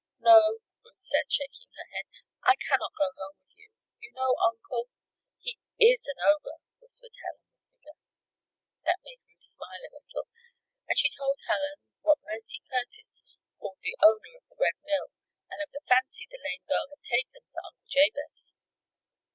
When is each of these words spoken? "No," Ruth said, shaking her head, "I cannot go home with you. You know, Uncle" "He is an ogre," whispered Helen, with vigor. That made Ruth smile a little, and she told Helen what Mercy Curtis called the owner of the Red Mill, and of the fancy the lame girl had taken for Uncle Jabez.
"No," 0.19 0.57
Ruth 0.83 0.97
said, 0.97 1.29
shaking 1.31 1.69
her 1.77 1.85
head, 1.93 2.07
"I 2.41 2.55
cannot 2.55 2.97
go 2.97 3.13
home 3.21 3.37
with 3.37 3.53
you. 3.55 3.69
You 4.01 4.11
know, 4.13 4.33
Uncle" 4.43 4.89
"He 5.45 5.59
is 5.79 6.07
an 6.07 6.17
ogre," 6.25 6.57
whispered 6.81 7.13
Helen, 7.21 7.45
with 7.53 7.69
vigor. 7.77 7.97
That 8.83 8.97
made 9.05 9.21
Ruth 9.29 9.45
smile 9.45 9.85
a 9.85 9.93
little, 9.93 10.25
and 10.89 10.97
she 10.97 11.07
told 11.07 11.37
Helen 11.45 11.85
what 12.01 12.17
Mercy 12.25 12.63
Curtis 12.67 13.23
called 13.59 13.77
the 13.83 13.95
owner 14.01 14.41
of 14.41 14.47
the 14.49 14.57
Red 14.59 14.81
Mill, 14.81 15.13
and 15.51 15.61
of 15.61 15.69
the 15.71 15.85
fancy 15.87 16.25
the 16.27 16.41
lame 16.43 16.65
girl 16.67 16.89
had 16.89 17.03
taken 17.03 17.45
for 17.53 17.61
Uncle 17.63 17.85
Jabez. 17.85 18.55